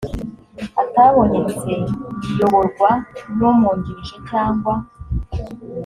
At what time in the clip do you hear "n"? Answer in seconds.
3.37-3.39